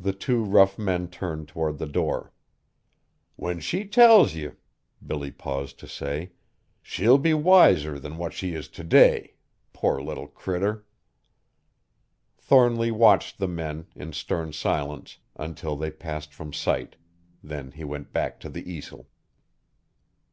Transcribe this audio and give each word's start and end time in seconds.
The 0.00 0.12
two 0.12 0.42
rough 0.44 0.76
men 0.76 1.06
turned 1.06 1.46
toward 1.46 1.78
the 1.78 1.86
door. 1.86 2.32
"When 3.36 3.60
she 3.60 3.84
tells 3.84 4.34
ye," 4.34 4.50
Billy 5.06 5.30
paused 5.30 5.78
to 5.78 5.86
say, 5.86 6.32
"she'll 6.82 7.16
be 7.16 7.32
wiser 7.32 7.96
than 8.00 8.16
what 8.18 8.32
she 8.32 8.54
is 8.56 8.66
t' 8.66 8.82
day, 8.82 9.34
poor 9.72 10.00
little 10.02 10.26
critter!" 10.26 10.84
Thornly 12.36 12.90
watched 12.90 13.38
the 13.38 13.46
men, 13.46 13.86
in 13.94 14.12
stern 14.12 14.52
silence, 14.52 15.18
until 15.36 15.76
they 15.76 15.92
passed 15.92 16.34
from 16.34 16.52
sight; 16.52 16.96
then 17.40 17.70
he 17.70 17.84
went 17.84 18.12
back 18.12 18.40
to 18.40 18.48
the 18.48 18.68
easel. 18.68 19.06